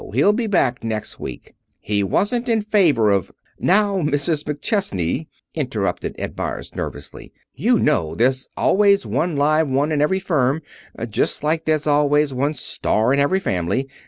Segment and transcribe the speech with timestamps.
[0.15, 1.53] He'll be back next week.
[1.79, 4.43] He wasn't in favor of" "Now, Mrs.
[4.45, 10.63] McChesney," interrupted Ed Meyers nervously, "you know there's always one live one in every firm,
[11.07, 13.87] just like there's always one star in every family.